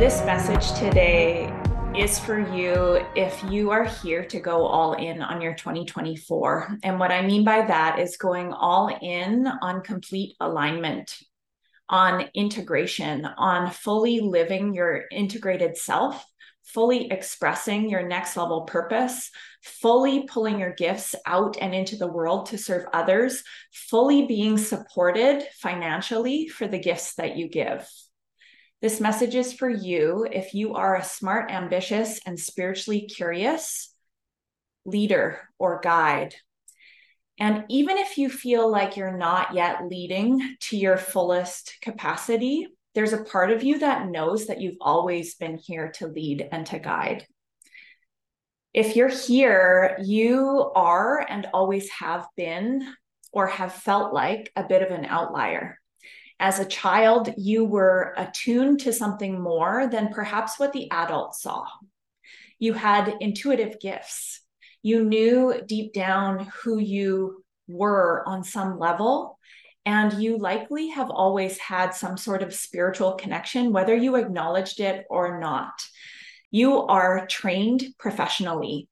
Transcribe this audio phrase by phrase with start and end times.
[0.00, 1.52] This message today
[1.94, 6.78] is for you if you are here to go all in on your 2024.
[6.82, 11.18] And what I mean by that is going all in on complete alignment,
[11.90, 16.24] on integration, on fully living your integrated self,
[16.64, 19.30] fully expressing your next level purpose,
[19.62, 25.44] fully pulling your gifts out and into the world to serve others, fully being supported
[25.58, 27.86] financially for the gifts that you give.
[28.80, 33.94] This message is for you if you are a smart, ambitious, and spiritually curious
[34.86, 36.34] leader or guide.
[37.38, 43.12] And even if you feel like you're not yet leading to your fullest capacity, there's
[43.12, 46.78] a part of you that knows that you've always been here to lead and to
[46.78, 47.26] guide.
[48.72, 52.94] If you're here, you are and always have been
[53.30, 55.79] or have felt like a bit of an outlier
[56.40, 61.66] as a child, you were attuned to something more than perhaps what the adults saw.
[62.58, 64.40] You had intuitive gifts.
[64.82, 69.38] You knew deep down who you were on some level.
[69.86, 75.06] And you likely have always had some sort of spiritual connection, whether you acknowledged it
[75.08, 75.72] or not.
[76.50, 78.88] You are trained professionally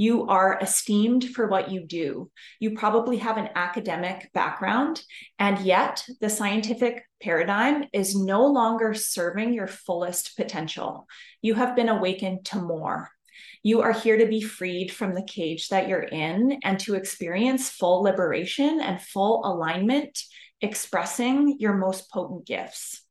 [0.00, 2.30] you are esteemed for what you do.
[2.58, 5.02] You probably have an academic background,
[5.38, 11.06] and yet the scientific paradigm is no longer serving your fullest potential.
[11.42, 13.10] You have been awakened to more.
[13.62, 17.68] You are here to be freed from the cage that you're in and to experience
[17.68, 20.18] full liberation and full alignment,
[20.62, 23.02] expressing your most potent gifts.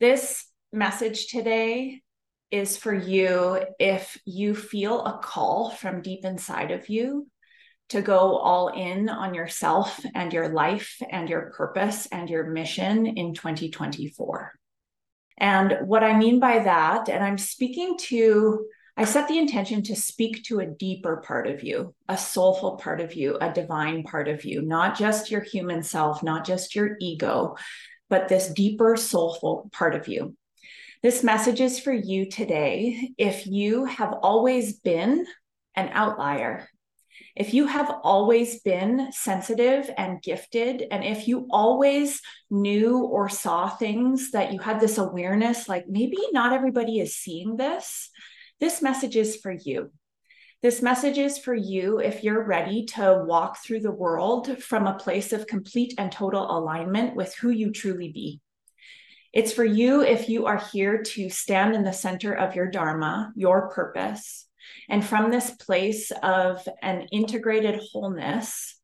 [0.00, 2.02] This message today
[2.50, 7.26] is for you if you feel a call from deep inside of you
[7.90, 13.06] to go all in on yourself and your life and your purpose and your mission
[13.06, 14.52] in 2024.
[15.38, 19.96] And what I mean by that, and I'm speaking to, I set the intention to
[19.96, 24.28] speak to a deeper part of you, a soulful part of you, a divine part
[24.28, 27.56] of you, not just your human self, not just your ego,
[28.08, 30.36] but this deeper soulful part of you.
[31.02, 33.14] This message is for you today.
[33.16, 35.24] If you have always been
[35.74, 36.68] an outlier,
[37.34, 43.70] if you have always been sensitive and gifted, and if you always knew or saw
[43.70, 48.10] things that you had this awareness, like maybe not everybody is seeing this,
[48.60, 49.90] this message is for you.
[50.60, 54.98] This message is for you if you're ready to walk through the world from a
[54.98, 58.42] place of complete and total alignment with who you truly be.
[59.32, 63.32] It's for you if you are here to stand in the center of your Dharma,
[63.36, 64.46] your purpose.
[64.88, 68.76] And from this place of an integrated wholeness,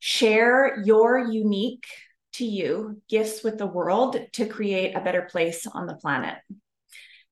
[0.00, 1.86] share your unique
[2.32, 6.36] to you gifts with the world to create a better place on the planet.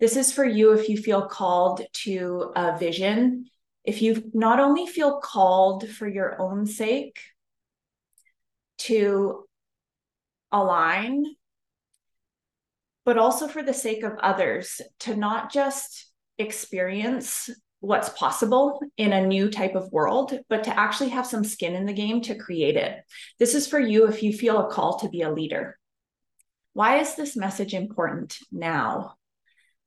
[0.01, 3.47] This is for you if you feel called to a vision,
[3.85, 7.19] if you not only feel called for your own sake
[8.79, 9.45] to
[10.53, 11.25] align
[13.09, 17.49] but also for the sake of others to not just experience
[17.81, 21.87] what's possible in a new type of world, but to actually have some skin in
[21.87, 22.99] the game to create it.
[23.39, 25.79] This is for you if you feel a call to be a leader.
[26.75, 29.15] Why is this message important now?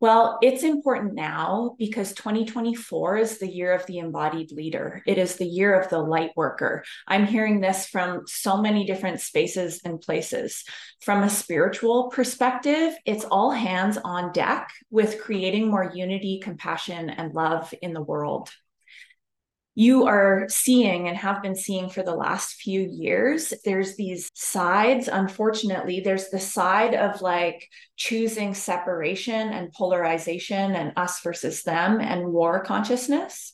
[0.01, 5.03] Well, it's important now because 2024 is the year of the embodied leader.
[5.05, 6.83] It is the year of the light worker.
[7.07, 10.63] I'm hearing this from so many different spaces and places.
[11.01, 17.35] From a spiritual perspective, it's all hands on deck with creating more unity, compassion, and
[17.35, 18.49] love in the world
[19.73, 25.07] you are seeing and have been seeing for the last few years there's these sides.
[25.07, 32.27] Unfortunately there's the side of like choosing separation and polarization and us versus them and
[32.27, 33.53] war consciousness.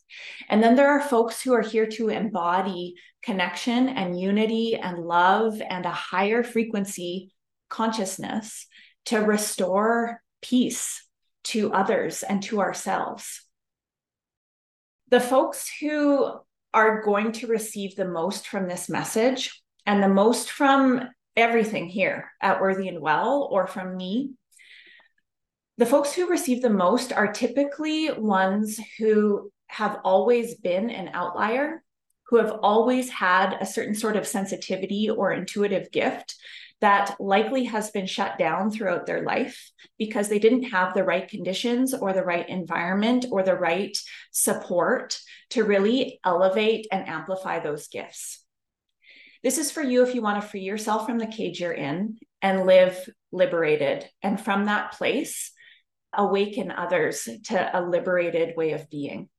[0.49, 5.61] And then there are folks who are here to embody connection and unity and love
[5.61, 7.31] and a higher frequency
[7.69, 8.65] consciousness
[9.05, 11.05] to restore peace
[11.43, 13.46] to others and to ourselves
[15.09, 16.31] the folks who
[16.73, 21.01] are going to receive the most from this message and the most from
[21.35, 24.31] everything here at Worthy and Well or from me,
[25.77, 31.83] the folks who receive the most are typically ones who have always been an outlier,
[32.27, 36.35] who have always had a certain sort of sensitivity or intuitive gift
[36.81, 41.27] that likely has been shut down throughout their life because they didn't have the right
[41.27, 43.97] conditions or the right environment or the right
[44.31, 45.19] support
[45.49, 48.43] to really elevate and amplify those gifts.
[49.43, 52.17] This is for you if you want to free yourself from the cage you're in
[52.41, 54.07] and live liberated.
[54.21, 55.51] And from that place,
[56.13, 59.29] awaken others to a liberated way of being.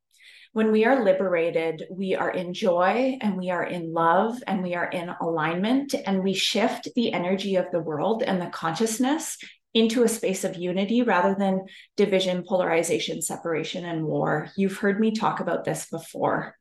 [0.52, 4.74] When we are liberated, we are in joy and we are in love and we
[4.74, 9.36] are in alignment and we shift the energy of the world and the consciousness
[9.74, 11.66] into a space of unity rather than
[11.96, 14.50] division, polarization, separation, and war.
[14.56, 16.56] You've heard me talk about this before.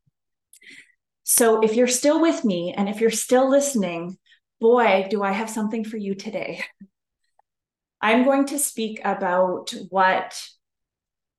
[1.23, 4.17] So if you're still with me and if you're still listening,
[4.59, 6.63] boy, do I have something for you today.
[8.01, 10.39] I'm going to speak about what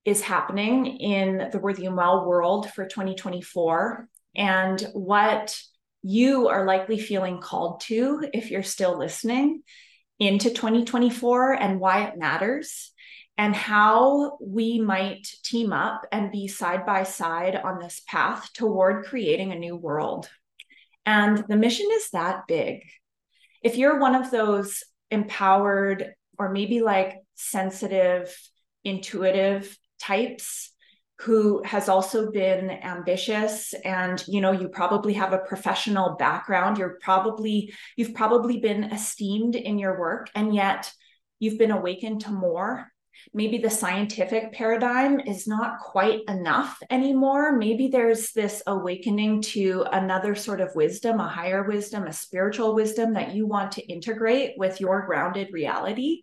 [0.08, 5.60] is happening in the Worthy and Well world for 2024 and what
[6.02, 9.62] you are likely feeling called to if you're still listening
[10.18, 12.92] into 2024 and why it matters
[13.36, 19.04] and how we might team up and be side by side on this path toward
[19.04, 20.30] creating a new world.
[21.04, 22.80] And the mission is that big.
[23.62, 28.34] If you're one of those empowered or maybe like sensitive,
[28.84, 30.72] intuitive types
[31.20, 33.74] who has also been ambitious.
[33.84, 36.78] And you know you probably have a professional background.
[36.78, 40.92] You're probably you've probably been esteemed in your work and yet
[41.40, 42.86] you've been awakened to more.
[43.34, 47.50] Maybe the scientific paradigm is not quite enough anymore.
[47.56, 53.14] Maybe there's this awakening to another sort of wisdom a higher wisdom a spiritual wisdom
[53.14, 56.22] that you want to integrate with your grounded reality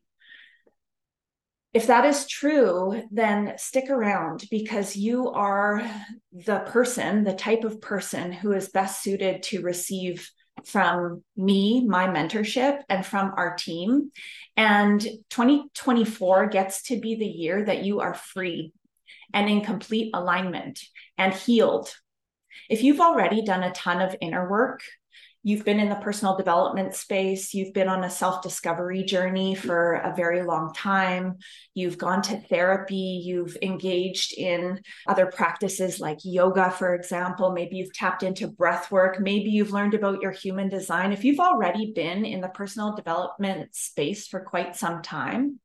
[1.76, 5.86] if that is true, then stick around because you are
[6.32, 10.32] the person, the type of person who is best suited to receive
[10.64, 14.10] from me, my mentorship, and from our team.
[14.56, 18.72] And 2024 gets to be the year that you are free
[19.34, 20.80] and in complete alignment
[21.18, 21.94] and healed.
[22.70, 24.80] If you've already done a ton of inner work,
[25.46, 29.94] you've been in the personal development space, you've been on a self discovery journey for
[29.94, 31.38] a very long time,
[31.76, 37.94] you've gone to therapy, you've engaged in other practices like yoga, for example, maybe you've
[37.94, 41.14] tapped into breath work, maybe you've learned about your human design.
[41.14, 45.60] If you've already been in the personal development space for quite some time,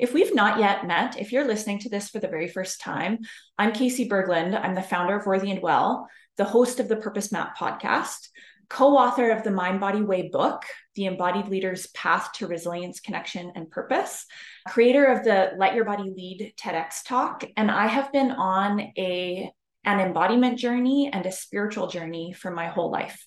[0.00, 3.18] if we've not yet met, if you're listening to this for the very first time,
[3.58, 4.58] I'm Casey Berglund.
[4.60, 6.08] I'm the founder of Worthy and Well
[6.40, 8.28] the host of the Purpose Map podcast,
[8.70, 10.62] co author of the Mind Body Way book,
[10.94, 14.24] The Embodied Leader's Path to Resilience, Connection, and Purpose,
[14.66, 17.44] creator of the Let Your Body Lead TEDx talk.
[17.58, 19.52] And I have been on a,
[19.84, 23.22] an embodiment journey and a spiritual journey for my whole life.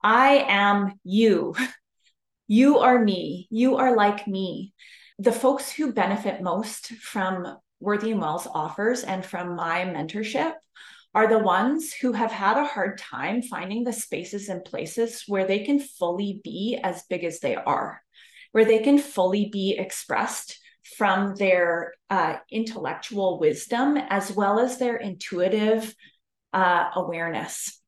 [0.00, 1.56] I am you.
[2.50, 3.46] You are me.
[3.50, 4.72] You are like me.
[5.18, 10.54] The folks who benefit most from Worthy and Well's offers and from my mentorship
[11.14, 15.46] are the ones who have had a hard time finding the spaces and places where
[15.46, 18.02] they can fully be as big as they are,
[18.52, 20.58] where they can fully be expressed
[20.96, 25.94] from their uh, intellectual wisdom as well as their intuitive
[26.52, 27.78] uh, awareness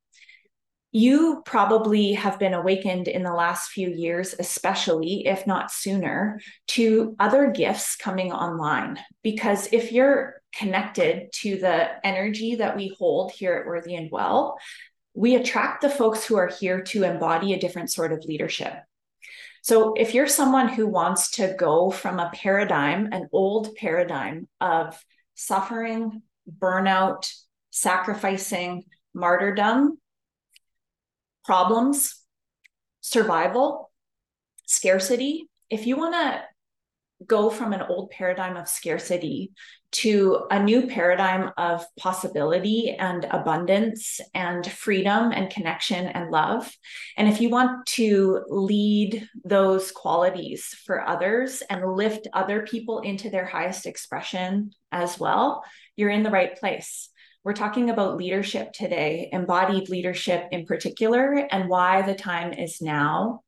[0.93, 7.14] you probably have been awakened in the last few years, especially if not sooner, to
[7.20, 8.99] other gifts coming online.
[9.22, 14.58] Because if you're connected to the energy that we hold here at Worthy and Well,
[15.14, 18.75] we attract the folks who are here to embody a different sort of leadership.
[19.63, 24.98] So, if you're someone who wants to go from a paradigm, an old paradigm of
[25.34, 26.22] suffering,
[26.58, 27.31] burnout,
[27.70, 28.84] sacrificing,
[29.15, 29.98] martyrdom,
[31.44, 32.17] problems,
[33.01, 33.91] survival,
[34.67, 35.48] scarcity.
[35.69, 36.43] If you want to
[37.27, 39.53] go from an old paradigm of scarcity
[39.93, 46.72] to a new paradigm of possibility and abundance and freedom and connection and love.
[47.17, 53.31] And if you want to lead those qualities for others and lift other people into
[53.31, 55.65] their highest expression as well,
[55.96, 57.08] you're in the right place.
[57.43, 63.41] We're talking about leadership today, embodied leadership in particular, and why the time is now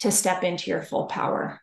[0.00, 1.60] to step into your full power.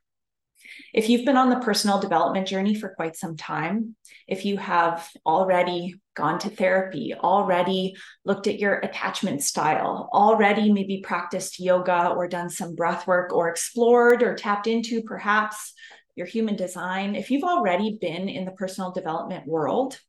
[0.94, 3.96] If you've been on the personal development journey for quite some time,
[4.28, 11.02] if you have already gone to therapy, already looked at your attachment style, already maybe
[11.04, 15.74] practiced yoga or done some breath work or explored or tapped into perhaps
[16.16, 20.00] your human design, if you've already been in the personal development world,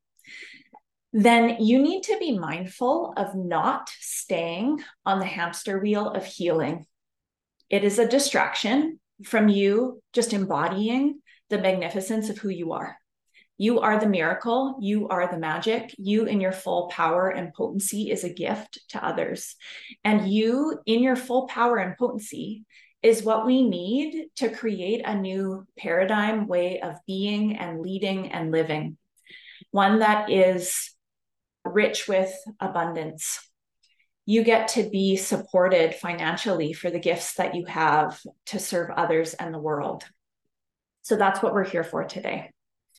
[1.12, 6.86] then you need to be mindful of not staying on the hamster wheel of healing.
[7.68, 11.20] It is a distraction from you just embodying
[11.50, 12.96] the magnificence of who you are.
[13.58, 14.78] You are the miracle.
[14.80, 15.94] You are the magic.
[15.98, 19.56] You, in your full power and potency, is a gift to others.
[20.02, 22.64] And you, in your full power and potency,
[23.02, 28.50] is what we need to create a new paradigm way of being and leading and
[28.50, 28.96] living,
[29.70, 30.90] one that is
[31.64, 33.38] rich with abundance.
[34.26, 39.34] You get to be supported financially for the gifts that you have to serve others
[39.34, 40.04] and the world.
[41.02, 42.50] So that's what we're here for today.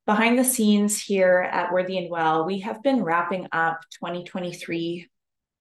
[0.06, 5.10] Behind the scenes here at Worthy and Well, we have been wrapping up 2023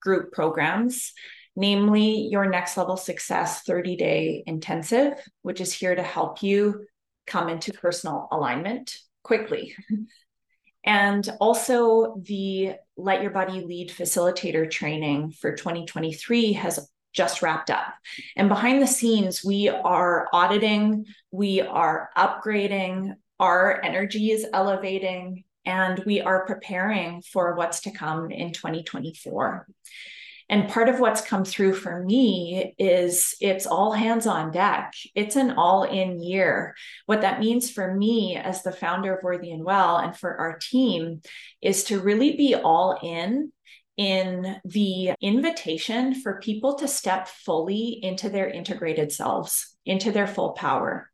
[0.01, 1.11] group programs,
[1.57, 6.85] namely your Next Level Success 30 day intensive, which is here to help you
[7.25, 9.75] come into personal alignment quickly.
[10.87, 17.93] and also the Let Your Body Lead facilitator training for 2023 has just wrapped up.
[18.37, 26.01] And behind the scenes, we are auditing, we are upgrading, our energy is elevating, and
[26.05, 29.67] we are preparing for what's to come in 2024.
[30.49, 34.93] And part of what's come through for me is it's all hands on deck.
[35.13, 36.75] It's an all in year.
[37.05, 40.57] What that means for me as the founder of Worthy and Well and for our
[40.57, 41.21] team
[41.61, 43.51] is to really be all in
[43.97, 50.51] in the invitation for people to step fully into their integrated selves, into their full
[50.51, 51.09] power,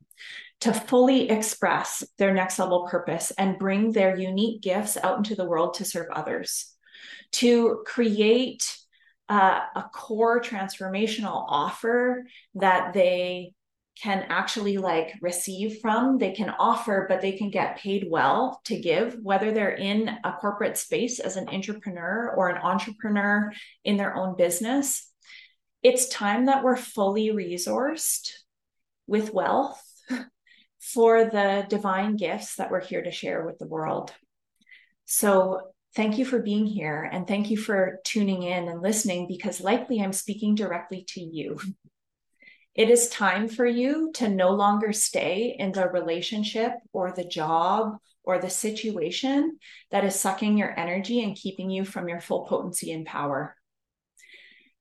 [0.60, 5.46] to fully express their next level purpose and bring their unique gifts out into the
[5.46, 6.74] world to serve others,
[7.32, 8.78] to create
[9.28, 13.52] uh, a core transformational offer that they
[14.00, 16.18] can actually like receive from.
[16.18, 20.32] They can offer but they can get paid well to give whether they're in a
[20.32, 23.52] corporate space as an entrepreneur or an entrepreneur
[23.84, 25.10] in their own business.
[25.82, 28.30] It's time that we're fully resourced
[29.06, 29.80] with wealth
[30.80, 34.12] for the divine gifts that we're here to share with the world.
[35.04, 39.60] So thank you for being here and thank you for tuning in and listening because
[39.60, 41.58] likely i'm speaking directly to you
[42.74, 47.96] it is time for you to no longer stay in the relationship or the job
[48.24, 49.58] or the situation
[49.90, 53.54] that is sucking your energy and keeping you from your full potency and power.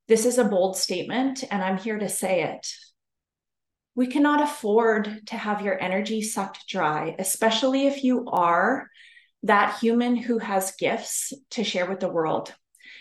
[0.08, 2.68] This is a bold statement, and I'm here to say it.
[3.96, 8.90] We cannot afford to have your energy sucked dry, especially if you are
[9.44, 12.54] that human who has gifts to share with the world.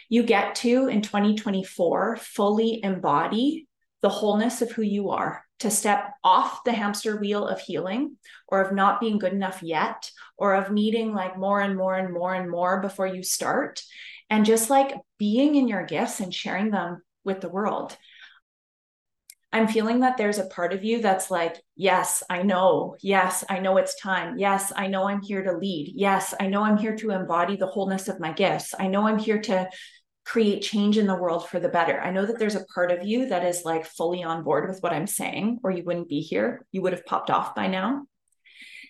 [0.09, 3.67] You get to in 2024 fully embody
[4.03, 8.17] the wholeness of who you are, to step off the hamster wheel of healing
[8.49, 12.13] or of not being good enough yet, or of needing like more and more and
[12.13, 13.81] more and more before you start,
[14.29, 17.97] and just like being in your gifts and sharing them with the world.
[19.53, 22.97] I'm feeling that there's a part of you that's like, yes, I know.
[23.01, 24.39] Yes, I know it's time.
[24.39, 25.93] Yes, I know I'm here to lead.
[25.95, 28.75] Yes, I know I'm here to embody the wholeness of my gifts.
[28.79, 29.69] I know I'm here to
[30.25, 32.01] create change in the world for the better.
[32.01, 34.81] I know that there's a part of you that is like fully on board with
[34.81, 36.65] what I'm saying, or you wouldn't be here.
[36.73, 38.05] You would have popped off by now.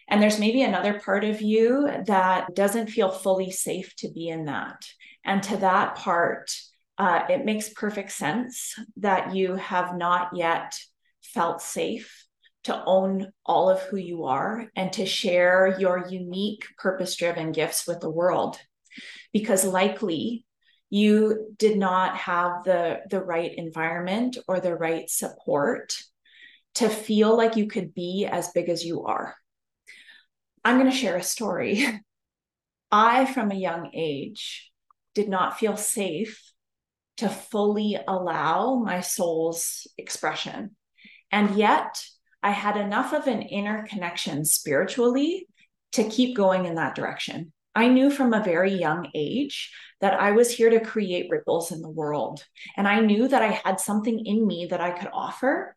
[0.08, 4.44] And there's maybe another part of you that doesn't feel fully safe to be in
[4.44, 4.84] that.
[5.24, 6.52] And to that part,
[6.98, 10.78] uh, it makes perfect sense that you have not yet
[11.22, 12.26] felt safe
[12.64, 17.86] to own all of who you are and to share your unique purpose driven gifts
[17.86, 18.58] with the world.
[19.32, 20.44] Because likely
[20.92, 25.96] you did not have the the right environment or the right support
[26.74, 29.34] to feel like you could be as big as you are
[30.62, 31.86] i'm going to share a story
[32.92, 34.70] i from a young age
[35.14, 36.51] did not feel safe
[37.18, 40.76] to fully allow my soul's expression
[41.30, 42.02] and yet
[42.42, 45.46] i had enough of an inner connection spiritually
[45.92, 50.32] to keep going in that direction I knew from a very young age that I
[50.32, 52.44] was here to create ripples in the world.
[52.76, 55.76] And I knew that I had something in me that I could offer.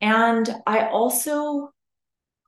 [0.00, 1.70] And I also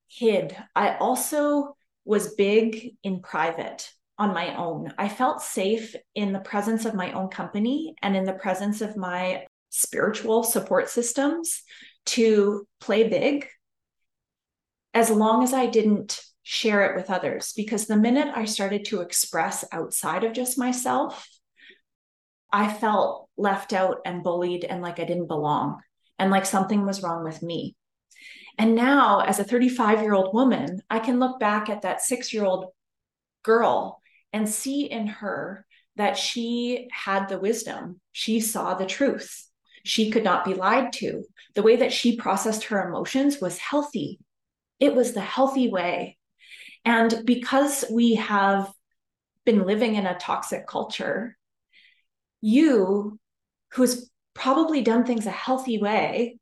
[0.08, 0.56] hid.
[0.74, 4.92] I also was big in private on my own.
[4.96, 8.96] I felt safe in the presence of my own company and in the presence of
[8.96, 11.62] my spiritual support systems
[12.06, 13.48] to play big
[14.92, 19.00] as long as I didn't share it with others because the minute I started to
[19.00, 21.28] express outside of just myself,
[22.52, 25.80] I felt left out and bullied and like I didn't belong
[26.18, 27.74] and like something was wrong with me.
[28.56, 32.32] And now, as a 35 year old woman, I can look back at that six
[32.32, 32.66] year old
[33.42, 34.00] girl
[34.34, 35.64] and see in her
[35.96, 38.00] that she had the wisdom.
[38.10, 39.48] She saw the truth.
[39.84, 41.22] She could not be lied to.
[41.54, 44.18] The way that she processed her emotions was healthy.
[44.80, 46.18] It was the healthy way.
[46.84, 48.70] And because we have
[49.46, 51.36] been living in a toxic culture,
[52.40, 53.20] you,
[53.74, 56.38] who's probably done things a healthy way,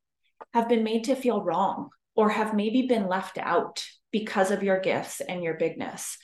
[0.54, 4.80] have been made to feel wrong or have maybe been left out because of your
[4.80, 6.16] gifts and your bigness.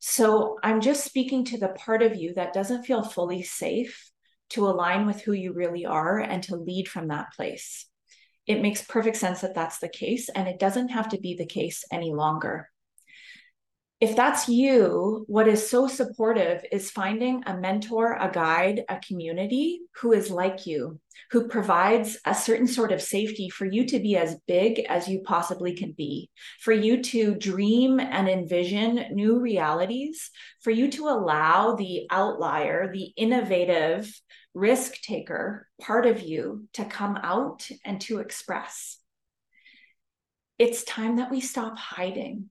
[0.00, 4.10] So I'm just speaking to the part of you that doesn't feel fully safe
[4.50, 7.86] to align with who you really are and to lead from that place.
[8.46, 11.46] It makes perfect sense that that's the case, and it doesn't have to be the
[11.46, 12.69] case any longer
[14.00, 19.82] if that's you, what is so supportive is finding a mentor, a guide, a community
[20.00, 20.98] who is like you,
[21.32, 25.20] who provides a certain sort of safety for you to be as big as you
[25.20, 26.30] possibly can be,
[26.60, 30.30] for you to dream and envision new realities,
[30.62, 34.10] for you to allow the outlier, the innovative
[34.54, 38.96] risk taker part of you to come out and to express.
[40.58, 42.48] It's time that we stop hiding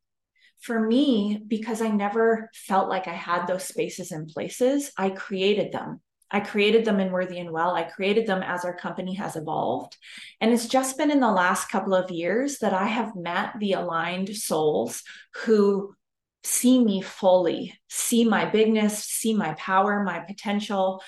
[0.60, 5.72] for me, because I never felt like I had those spaces and places, I created
[5.72, 6.02] them.
[6.32, 7.74] I created them in Worthy and Well.
[7.74, 9.98] I created them as our company has evolved.
[10.40, 13.74] And it's just been in the last couple of years that I have met the
[13.74, 15.02] aligned souls
[15.38, 15.96] who
[16.44, 21.02] see me fully, see my bigness, see my power, my potential,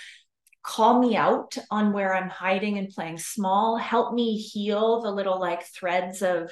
[0.63, 5.39] call me out on where I'm hiding and playing small, help me heal the little
[5.39, 6.51] like threads of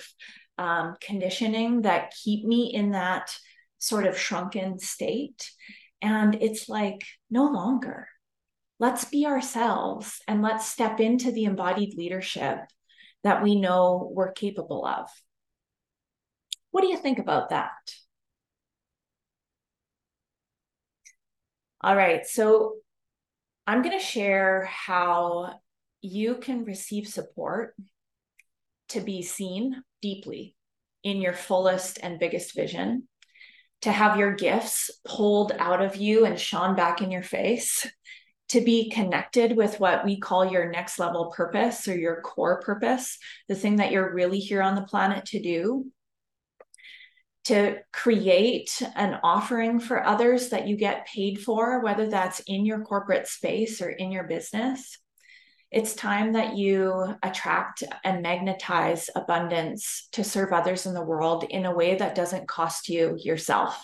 [0.60, 3.34] um, conditioning that keep me in that
[3.78, 5.50] sort of shrunken state.
[6.02, 7.02] And it's like,
[7.32, 8.10] no longer.
[8.78, 12.60] Let's be ourselves and let's step into the embodied leadership
[13.24, 15.08] that we know we're capable of.
[16.72, 17.72] What do you think about that?
[21.82, 22.76] All right, so
[23.66, 25.54] I'm going to share how
[26.02, 27.76] you can receive support
[28.90, 30.56] to be seen deeply
[31.04, 33.08] in your fullest and biggest vision,
[33.82, 37.88] to have your gifts pulled out of you and shone back in your face,
[38.50, 43.18] to be connected with what we call your next level purpose or your core purpose,
[43.48, 45.86] the thing that you're really here on the planet to do.
[47.46, 52.82] To create an offering for others that you get paid for, whether that's in your
[52.82, 55.00] corporate space or in your business
[55.72, 61.66] it's time that you attract and magnetize abundance to serve others in the world in
[61.66, 63.80] a way that doesn't cost you yourself,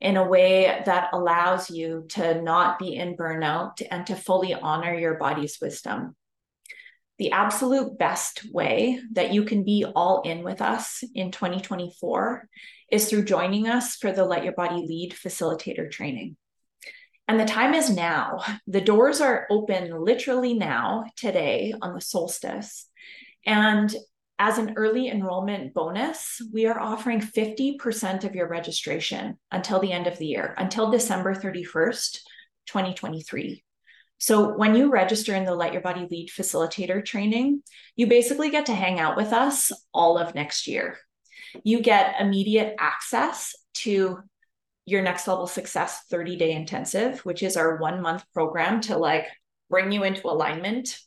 [0.00, 4.92] in a way that allows you to not be in burnout and to fully honor
[4.92, 6.14] your body's wisdom.
[7.18, 12.48] The absolute best way that you can be all in with us in 2024
[12.90, 16.36] is through joining us for the Let Your Body Lead facilitator training.
[17.26, 18.44] And the time is now.
[18.66, 22.86] The doors are open literally now, today on the solstice.
[23.46, 23.94] And
[24.38, 30.06] as an early enrollment bonus, we are offering 50% of your registration until the end
[30.06, 32.18] of the year, until December 31st,
[32.66, 33.64] 2023.
[34.18, 37.62] So when you register in the Let Your Body Lead facilitator training,
[37.96, 40.98] you basically get to hang out with us all of next year.
[41.62, 44.20] You get immediate access to
[44.86, 49.26] your next level success 30 day intensive, which is our one month program to like
[49.70, 50.98] bring you into alignment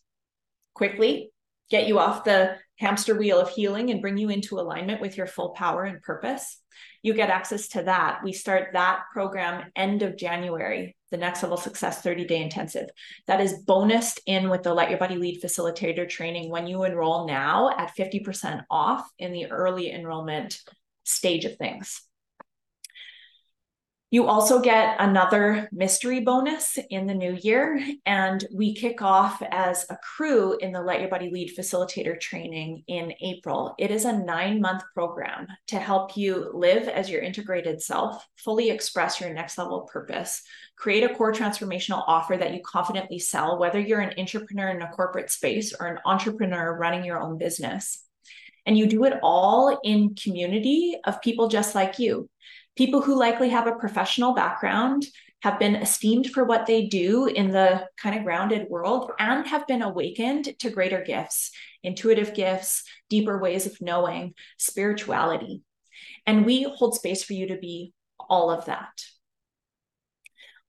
[0.74, 1.32] quickly,
[1.70, 5.28] get you off the hamster wheel of healing and bring you into alignment with your
[5.28, 6.60] full power and purpose.
[7.02, 8.22] You get access to that.
[8.24, 12.90] We start that program end of January, the next level success 30 day intensive.
[13.28, 17.28] That is bonused in with the Let Your Body Lead facilitator training when you enroll
[17.28, 20.60] now at 50% off in the early enrollment
[21.04, 22.07] stage of things.
[24.10, 29.86] You also get another mystery bonus in the new year, and we kick off as
[29.90, 33.76] a crew in the Let Your Body Lead facilitator training in April.
[33.78, 38.70] It is a nine month program to help you live as your integrated self, fully
[38.70, 40.42] express your next level purpose,
[40.78, 44.90] create a core transformational offer that you confidently sell, whether you're an entrepreneur in a
[44.92, 48.06] corporate space or an entrepreneur running your own business.
[48.66, 52.30] And you do it all in community of people just like you
[52.78, 55.06] people who likely have a professional background,
[55.42, 59.68] have been esteemed for what they do in the kind of grounded world, and have
[59.68, 61.52] been awakened to greater gifts,
[61.84, 65.64] intuitive gifts, deeper ways of knowing, spirituality.
[66.26, 69.02] And we hold space for you to be all of that.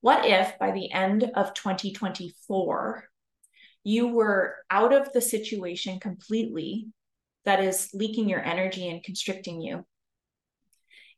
[0.01, 3.03] What if by the end of 2024,
[3.83, 6.87] you were out of the situation completely
[7.45, 9.85] that is leaking your energy and constricting you?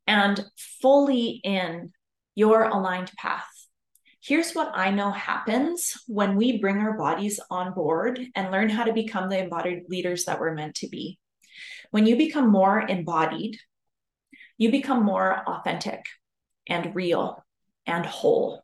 [0.07, 0.43] And
[0.81, 1.91] fully in
[2.35, 3.47] your aligned path.
[4.23, 8.83] Here's what I know happens when we bring our bodies on board and learn how
[8.83, 11.17] to become the embodied leaders that we're meant to be.
[11.89, 13.57] When you become more embodied,
[14.57, 16.05] you become more authentic
[16.67, 17.43] and real
[17.87, 18.63] and whole.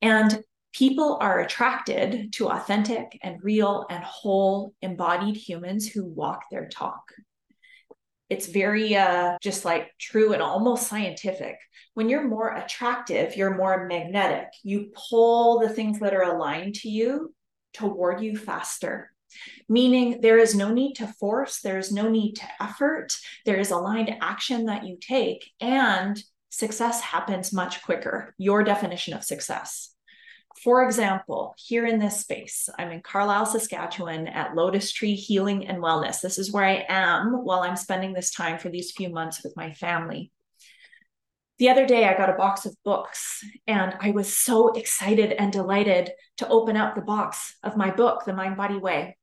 [0.00, 6.66] And People are attracted to authentic and real and whole embodied humans who walk their
[6.66, 7.12] talk.
[8.32, 11.56] It's very uh, just like true and almost scientific.
[11.94, 14.48] When you're more attractive, you're more magnetic.
[14.62, 17.34] You pull the things that are aligned to you
[17.74, 19.12] toward you faster
[19.68, 23.08] meaning there is no need to force, there is no need to effort,
[23.46, 28.34] there is aligned action that you take, and success happens much quicker.
[28.38, 29.91] Your definition of success.
[30.60, 35.78] For example, here in this space, I'm in Carlyle, Saskatchewan at Lotus Tree Healing and
[35.78, 36.20] Wellness.
[36.20, 39.56] This is where I am while I'm spending this time for these few months with
[39.56, 40.30] my family.
[41.58, 45.52] The other day, I got a box of books and I was so excited and
[45.52, 49.16] delighted to open up the box of my book, The Mind Body Way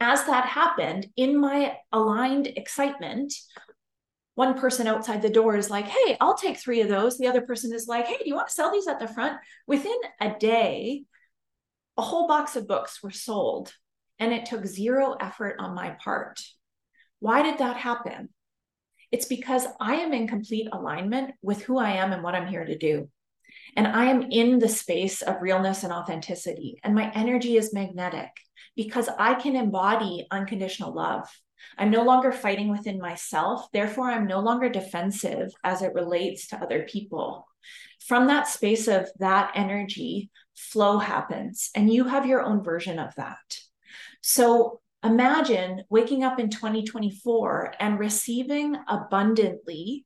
[0.00, 3.34] as that happened, in my aligned excitement,
[4.38, 7.18] one person outside the door is like, Hey, I'll take three of those.
[7.18, 9.36] The other person is like, Hey, do you want to sell these at the front?
[9.66, 11.02] Within a day,
[11.96, 13.74] a whole box of books were sold,
[14.20, 16.38] and it took zero effort on my part.
[17.18, 18.28] Why did that happen?
[19.10, 22.64] It's because I am in complete alignment with who I am and what I'm here
[22.64, 23.10] to do.
[23.74, 28.30] And I am in the space of realness and authenticity, and my energy is magnetic
[28.76, 31.28] because I can embody unconditional love.
[31.76, 33.70] I'm no longer fighting within myself.
[33.72, 37.46] Therefore, I'm no longer defensive as it relates to other people.
[38.06, 43.14] From that space of that energy, flow happens, and you have your own version of
[43.16, 43.58] that.
[44.22, 50.04] So imagine waking up in 2024 and receiving abundantly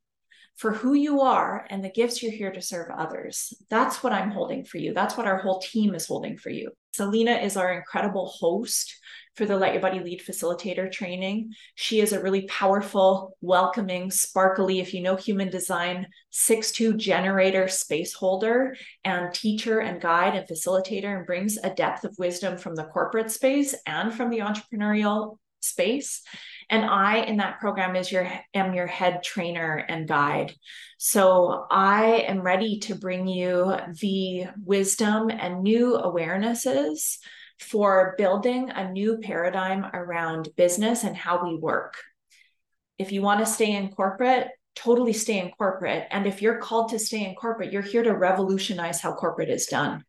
[0.56, 3.54] for who you are and the gifts you're here to serve others.
[3.70, 4.92] That's what I'm holding for you.
[4.92, 6.70] That's what our whole team is holding for you.
[6.92, 8.94] Selena is our incredible host
[9.34, 11.54] for the Let Your Body Lead facilitator training.
[11.74, 18.12] She is a really powerful, welcoming, sparkly, if you know human design, 6-2 generator space
[18.12, 22.84] holder and teacher and guide and facilitator and brings a depth of wisdom from the
[22.84, 26.22] corporate space and from the entrepreneurial space
[26.70, 30.52] and i in that program is your am your head trainer and guide
[30.98, 37.18] so i am ready to bring you the wisdom and new awarenesses
[37.58, 41.96] for building a new paradigm around business and how we work
[42.98, 46.88] if you want to stay in corporate totally stay in corporate and if you're called
[46.90, 50.04] to stay in corporate you're here to revolutionize how corporate is done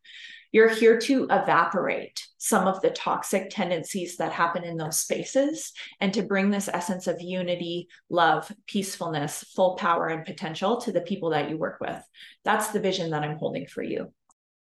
[0.54, 6.14] you're here to evaporate some of the toxic tendencies that happen in those spaces and
[6.14, 11.30] to bring this essence of unity, love, peacefulness, full power, and potential to the people
[11.30, 12.00] that you work with.
[12.44, 14.12] That's the vision that I'm holding for you.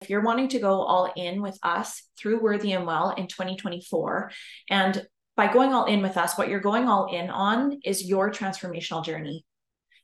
[0.01, 4.31] If you're wanting to go all in with us through Worthy and Well in 2024,
[4.69, 5.05] and
[5.35, 9.03] by going all in with us, what you're going all in on is your transformational
[9.03, 9.45] journey.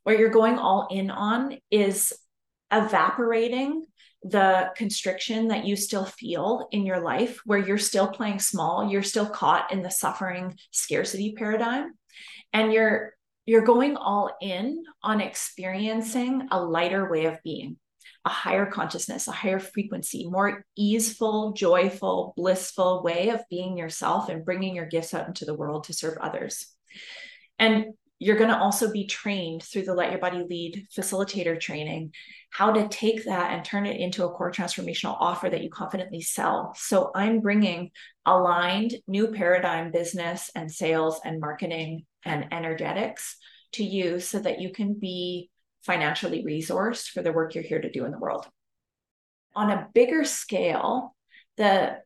[0.04, 2.14] What you're going all in on is
[2.72, 3.86] evaporating
[4.24, 9.04] the constriction that you still feel in your life, where you're still playing small, you're
[9.04, 11.94] still caught in the suffering scarcity paradigm,
[12.52, 13.14] and you're
[13.46, 17.76] you're going all in on experiencing a lighter way of being,
[18.26, 24.46] a higher consciousness, a higher frequency, more easeful, joyful, blissful way of being yourself and
[24.46, 26.68] bringing your gifts out into the world to serve others.
[27.60, 27.88] And
[28.20, 32.14] you're going to also be trained through the Let Your Body Lead facilitator training
[32.52, 36.22] how to take that and turn it into a core transformational offer that you confidently
[36.22, 36.74] sell.
[36.78, 37.92] So I'm bringing
[38.26, 43.36] aligned new paradigm business and sales and marketing and energetics
[43.74, 45.50] to you so that you can be
[45.86, 48.48] financially resourced for the work you're here to do in the world.
[49.56, 51.16] On a bigger scale,
[51.58, 51.98] the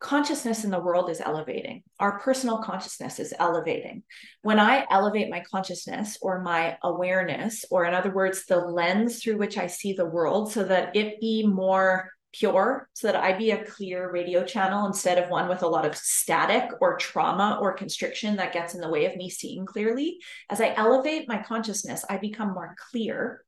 [0.00, 1.82] consciousness in the world is elevating.
[1.98, 4.04] Our personal consciousness is elevating.
[4.42, 9.38] When I elevate my consciousness or my awareness, or in other words, the lens through
[9.38, 13.50] which I see the world, so that it be more pure, so that I be
[13.50, 17.72] a clear radio channel instead of one with a lot of static or trauma or
[17.74, 20.18] constriction that gets in the way of me seeing clearly.
[20.50, 23.44] As I elevate my consciousness, I become more clear.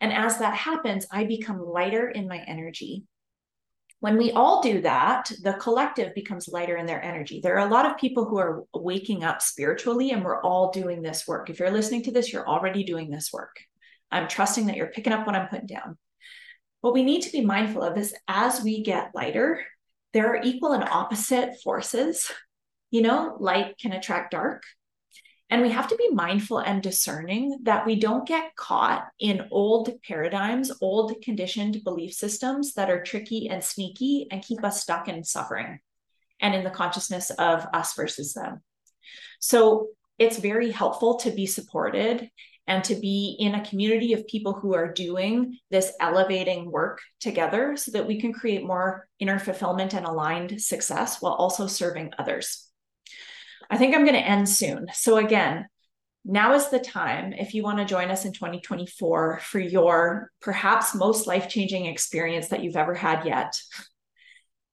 [0.00, 3.04] And as that happens, I become lighter in my energy
[4.02, 7.38] when we all do that, the collective becomes lighter in their energy.
[7.40, 11.02] There are a lot of people who are waking up spiritually, and we're all doing
[11.02, 11.48] this work.
[11.48, 13.60] If you're listening to this, you're already doing this work.
[14.10, 15.98] I'm trusting that you're picking up what I'm putting down.
[16.82, 19.64] What we need to be mindful of is as we get lighter,
[20.12, 22.30] there are equal and opposite forces.
[22.90, 24.64] You know, light can attract dark,
[25.48, 29.90] and we have to be mindful and discerning that we don't get caught in old
[30.06, 35.22] paradigms, old conditioned belief systems that are tricky and sneaky and keep us stuck in
[35.24, 35.78] suffering
[36.40, 38.60] and in the consciousness of us versus them.
[39.40, 42.28] So it's very helpful to be supported
[42.66, 47.76] and to be in a community of people who are doing this elevating work together
[47.76, 52.68] so that we can create more inner fulfillment and aligned success while also serving others.
[53.68, 54.86] I think I'm going to end soon.
[54.92, 55.66] So, again,
[56.24, 60.94] now is the time if you want to join us in 2024 for your perhaps
[60.94, 63.58] most life changing experience that you've ever had yet.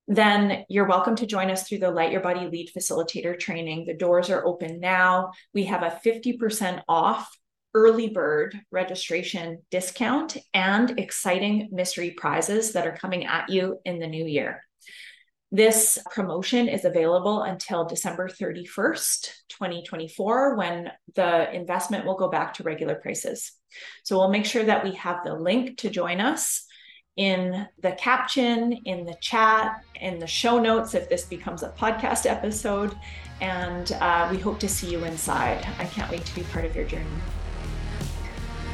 [0.08, 3.86] Then you're welcome to join us through the Let Your Body Lead Facilitator training.
[3.86, 5.32] The doors are open now.
[5.54, 7.30] We have a 50% off
[7.74, 14.08] early bird registration discount and exciting mystery prizes that are coming at you in the
[14.08, 14.64] new year.
[15.52, 22.64] This promotion is available until December 31st, 2024, when the investment will go back to
[22.64, 23.54] regular prices.
[24.04, 26.66] So we'll make sure that we have the link to join us
[27.18, 32.30] in the caption, in the chat, in the show notes if this becomes a podcast
[32.30, 32.96] episode.
[33.42, 35.68] And uh, we hope to see you inside.
[35.80, 37.08] I can't wait to be part of your journey.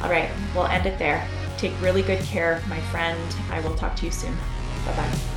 [0.02, 1.26] All right, we'll end it there.
[1.56, 3.18] Take really good care, my friend.
[3.50, 4.36] I will talk to you soon.
[4.84, 5.35] Bye bye.